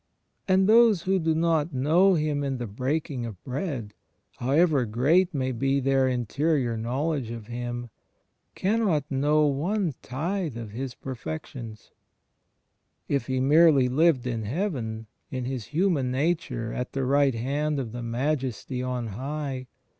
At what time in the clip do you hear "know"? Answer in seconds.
1.75-2.15, 9.11-9.45